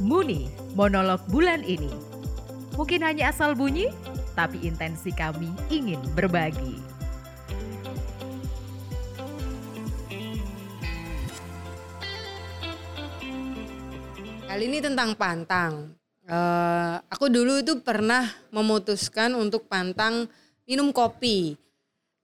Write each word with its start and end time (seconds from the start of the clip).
Muni, 0.00 0.48
monolog 0.72 1.20
bulan 1.28 1.60
ini. 1.60 1.92
Mungkin 2.72 3.04
hanya 3.04 3.28
asal 3.28 3.52
bunyi, 3.52 3.92
tapi 4.32 4.64
intensi 4.64 5.12
kami 5.12 5.52
ingin 5.68 6.00
berbagi. 6.16 6.80
Kali 14.48 14.64
ini 14.66 14.80
tentang 14.80 15.12
pantang. 15.20 15.92
Uh, 16.24 16.96
aku 17.12 17.28
dulu 17.28 17.60
itu 17.60 17.84
pernah 17.84 18.24
memutuskan 18.48 19.36
untuk 19.36 19.68
pantang 19.68 20.32
minum 20.64 20.96
kopi. 20.96 21.60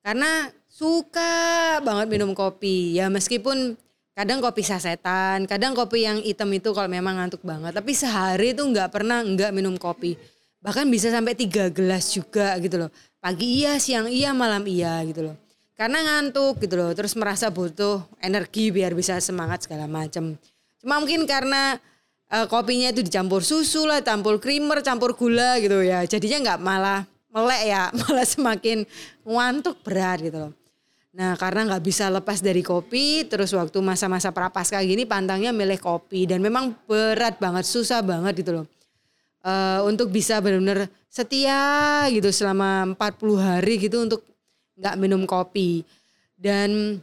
Karena 0.00 0.48
suka 0.64 1.76
banget 1.84 2.08
minum 2.08 2.32
kopi. 2.32 2.96
Ya 2.96 3.12
meskipun 3.12 3.76
kadang 4.16 4.40
kopi 4.40 4.64
sasetan, 4.64 5.44
kadang 5.44 5.76
kopi 5.76 6.08
yang 6.08 6.24
hitam 6.24 6.48
itu 6.56 6.72
kalau 6.72 6.88
memang 6.88 7.20
ngantuk 7.20 7.44
banget. 7.44 7.76
Tapi 7.76 7.92
sehari 7.92 8.56
itu 8.56 8.64
nggak 8.64 8.88
pernah 8.88 9.20
nggak 9.20 9.52
minum 9.52 9.76
kopi. 9.76 10.16
Bahkan 10.64 10.88
bisa 10.88 11.12
sampai 11.12 11.36
tiga 11.36 11.68
gelas 11.68 12.16
juga 12.16 12.56
gitu 12.64 12.80
loh. 12.80 12.90
Pagi 13.20 13.60
iya, 13.60 13.76
siang 13.76 14.08
iya, 14.08 14.32
malam 14.32 14.64
iya 14.64 15.04
gitu 15.04 15.28
loh. 15.30 15.36
Karena 15.76 16.00
ngantuk 16.00 16.56
gitu 16.64 16.80
loh. 16.80 16.96
Terus 16.96 17.12
merasa 17.12 17.52
butuh 17.52 18.00
energi 18.24 18.72
biar 18.72 18.96
bisa 18.96 19.20
semangat 19.20 19.68
segala 19.68 19.84
macam. 19.84 20.32
Cuma 20.80 20.96
mungkin 20.96 21.28
karena 21.28 21.76
uh, 22.32 22.48
kopinya 22.48 22.88
itu 22.88 23.04
dicampur 23.04 23.44
susu 23.44 23.84
lah, 23.84 24.00
campur 24.00 24.40
creamer, 24.40 24.80
campur 24.80 25.12
gula 25.12 25.60
gitu 25.60 25.84
ya. 25.84 26.08
Jadinya 26.08 26.56
nggak 26.56 26.60
malah 26.64 27.04
melek 27.28 27.62
ya, 27.68 27.82
malah 28.00 28.24
semakin 28.24 28.88
ngantuk 29.28 29.76
berat 29.84 30.24
gitu 30.24 30.48
loh. 30.48 30.52
Nah 31.16 31.32
karena 31.40 31.64
nggak 31.64 31.80
bisa 31.80 32.12
lepas 32.12 32.44
dari 32.44 32.60
kopi, 32.60 33.24
terus 33.24 33.56
waktu 33.56 33.80
masa-masa 33.80 34.28
prapaskah 34.36 34.84
gini 34.84 35.08
pantangnya 35.08 35.48
milih 35.48 35.80
kopi 35.80 36.28
dan 36.28 36.44
memang 36.44 36.76
berat 36.84 37.40
banget, 37.40 37.64
susah 37.64 38.04
banget 38.04 38.44
gitu 38.44 38.60
loh. 38.60 38.66
Uh, 39.40 39.80
untuk 39.88 40.12
bisa 40.12 40.42
benar-benar 40.44 40.92
setia 41.08 42.04
gitu 42.12 42.28
selama 42.28 42.92
40 42.98 43.32
hari 43.40 43.74
gitu 43.80 44.04
untuk 44.04 44.20
nggak 44.76 44.94
minum 45.00 45.24
kopi. 45.24 45.88
Dan 46.36 47.00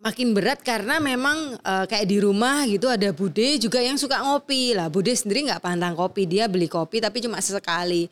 makin 0.00 0.32
berat 0.32 0.64
karena 0.64 0.96
memang 0.96 1.60
uh, 1.60 1.84
kayak 1.84 2.08
di 2.08 2.16
rumah 2.24 2.64
gitu 2.64 2.88
ada 2.88 3.12
bude 3.12 3.60
juga 3.60 3.84
yang 3.84 3.98
suka 3.98 4.22
ngopi 4.22 4.76
lah 4.76 4.86
bude 4.92 5.10
sendiri 5.10 5.50
nggak 5.50 5.58
pantang 5.64 5.96
kopi 5.98 6.28
dia 6.28 6.46
beli 6.46 6.70
kopi 6.70 7.02
tapi 7.02 7.18
cuma 7.24 7.42
sesekali 7.42 8.06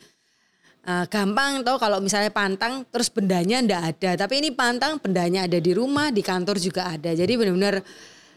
uh, 0.85 1.05
gampang 1.09 1.65
tau 1.65 1.81
kalau 1.81 1.99
misalnya 1.99 2.31
pantang 2.31 2.85
terus 2.93 3.09
bendanya 3.09 3.65
ndak 3.65 3.83
ada. 3.97 4.11
Tapi 4.25 4.45
ini 4.45 4.51
pantang 4.53 5.01
bendanya 5.01 5.49
ada 5.49 5.59
di 5.59 5.73
rumah 5.73 6.13
di 6.13 6.21
kantor 6.21 6.61
juga 6.61 6.93
ada. 6.93 7.11
Jadi 7.13 7.33
benar-benar 7.35 7.81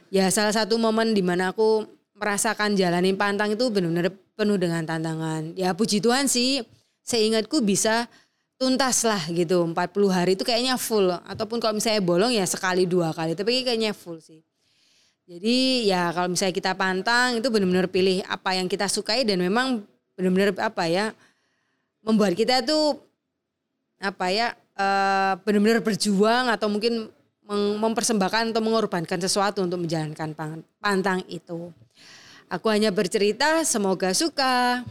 ya 0.07 0.31
salah 0.31 0.55
satu 0.55 0.79
momen 0.79 1.11
di 1.11 1.21
mana 1.21 1.51
aku 1.51 1.83
merasakan 2.17 2.73
jalanin 2.73 3.13
pantang 3.13 3.53
itu 3.53 3.69
benar-benar 3.69 4.09
penuh 4.33 4.57
dengan 4.57 4.81
tantangan. 4.87 5.53
Ya 5.53 5.75
puji 5.75 6.01
Tuhan 6.01 6.25
sih 6.25 6.65
seingatku 7.05 7.61
bisa 7.61 8.09
tuntas 8.57 9.05
lah 9.05 9.21
gitu. 9.29 9.61
40 9.61 9.77
hari 10.09 10.33
itu 10.33 10.43
kayaknya 10.43 10.75
full. 10.81 11.13
Ataupun 11.13 11.61
kalau 11.61 11.77
misalnya 11.77 12.01
bolong 12.01 12.33
ya 12.33 12.45
sekali 12.49 12.89
dua 12.89 13.13
kali. 13.13 13.37
Tapi 13.37 13.61
kayaknya 13.61 13.93
full 13.93 14.17
sih. 14.17 14.41
Jadi 15.27 15.91
ya 15.91 16.09
kalau 16.15 16.31
misalnya 16.31 16.55
kita 16.55 16.71
pantang 16.73 17.43
itu 17.43 17.47
benar-benar 17.51 17.91
pilih 17.91 18.23
apa 18.25 18.57
yang 18.57 18.65
kita 18.65 18.89
sukai. 18.89 19.21
Dan 19.27 19.45
memang 19.45 19.85
benar-benar 20.17 20.57
apa 20.57 20.89
ya 20.89 21.13
membuat 22.07 22.31
kita 22.39 22.63
tuh 22.63 23.03
apa 23.99 24.31
ya 24.31 24.55
uh, 24.79 25.35
benar-benar 25.43 25.83
berjuang 25.83 26.47
atau 26.47 26.71
mungkin 26.71 27.11
mempersembahkan 27.79 28.51
atau 28.51 28.59
mengorbankan 28.59 29.19
sesuatu 29.23 29.63
untuk 29.63 29.79
menjalankan 29.83 30.35
pantang 30.83 31.23
itu. 31.31 31.71
Aku 32.47 32.67
hanya 32.67 32.91
bercerita, 32.91 33.63
semoga 33.63 34.11
suka. 34.11 34.83